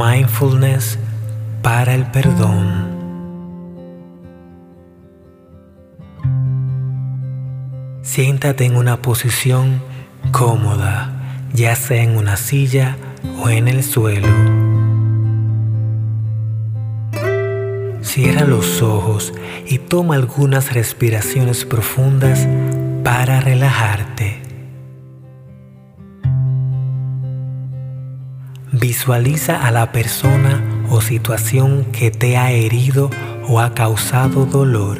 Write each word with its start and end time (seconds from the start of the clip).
Mindfulness 0.00 0.98
para 1.60 1.94
el 1.94 2.06
perdón. 2.06 2.88
Siéntate 8.00 8.64
en 8.64 8.76
una 8.76 9.02
posición 9.02 9.82
cómoda, 10.32 11.12
ya 11.52 11.76
sea 11.76 12.02
en 12.02 12.16
una 12.16 12.38
silla 12.38 12.96
o 13.42 13.50
en 13.50 13.68
el 13.68 13.84
suelo. 13.84 14.28
Cierra 18.00 18.46
los 18.46 18.80
ojos 18.80 19.34
y 19.66 19.80
toma 19.80 20.14
algunas 20.14 20.72
respiraciones 20.72 21.66
profundas 21.66 22.48
para 23.04 23.40
relajarte. 23.40 24.49
Visualiza 28.72 29.66
a 29.66 29.72
la 29.72 29.90
persona 29.90 30.62
o 30.90 31.00
situación 31.00 31.86
que 31.86 32.12
te 32.12 32.36
ha 32.36 32.52
herido 32.52 33.10
o 33.48 33.58
ha 33.58 33.74
causado 33.74 34.46
dolor. 34.46 34.98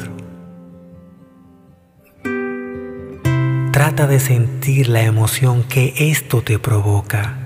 Trata 3.71 4.07
de 4.07 4.19
sentir 4.19 4.89
la 4.89 5.03
emoción 5.03 5.63
que 5.63 5.93
esto 5.97 6.41
te 6.41 6.59
provoca. 6.59 7.37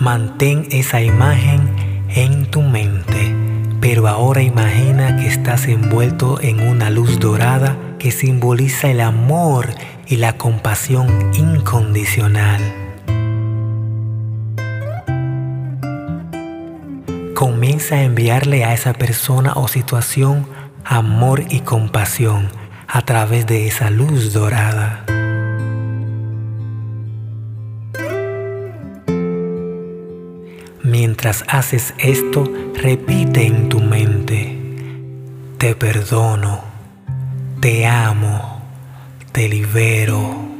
Mantén 0.00 0.66
esa 0.72 1.00
imagen 1.00 1.70
en 2.08 2.46
tu 2.50 2.60
mente, 2.60 3.36
pero 3.80 4.08
ahora 4.08 4.42
imagina 4.42 5.16
que 5.16 5.28
estás 5.28 5.68
envuelto 5.68 6.40
en 6.40 6.58
una 6.58 6.90
luz 6.90 7.20
dorada 7.20 7.76
que 8.00 8.10
simboliza 8.10 8.90
el 8.90 9.00
amor 9.00 9.68
y 10.08 10.16
la 10.16 10.36
compasión 10.38 11.30
incondicional. 11.34 12.83
Comienza 17.34 17.96
a 17.96 18.04
enviarle 18.04 18.64
a 18.64 18.74
esa 18.74 18.92
persona 18.92 19.54
o 19.56 19.66
situación 19.66 20.46
amor 20.84 21.42
y 21.50 21.60
compasión 21.60 22.48
a 22.86 23.02
través 23.02 23.44
de 23.48 23.66
esa 23.66 23.90
luz 23.90 24.32
dorada. 24.32 25.04
Mientras 30.84 31.44
haces 31.48 31.92
esto, 31.98 32.44
repite 32.74 33.46
en 33.46 33.68
tu 33.68 33.80
mente, 33.80 34.56
te 35.58 35.74
perdono, 35.74 36.60
te 37.60 37.84
amo, 37.84 38.62
te 39.32 39.48
libero. 39.48 40.53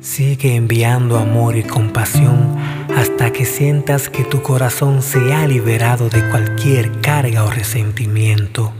Sigue 0.00 0.56
enviando 0.56 1.18
amor 1.18 1.56
y 1.56 1.62
compasión 1.62 2.56
hasta 2.96 3.32
que 3.32 3.44
sientas 3.44 4.08
que 4.08 4.24
tu 4.24 4.40
corazón 4.40 5.02
se 5.02 5.34
ha 5.34 5.46
liberado 5.46 6.08
de 6.08 6.26
cualquier 6.30 7.00
carga 7.02 7.44
o 7.44 7.50
resentimiento. 7.50 8.72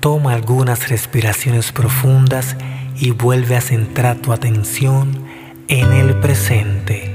Toma 0.00 0.32
algunas 0.32 0.88
respiraciones 0.88 1.70
profundas 1.70 2.56
y 2.98 3.10
vuelve 3.10 3.56
a 3.56 3.60
centrar 3.60 4.16
tu 4.16 4.32
atención 4.32 5.24
en 5.68 5.92
el 5.92 6.14
presente. 6.20 7.07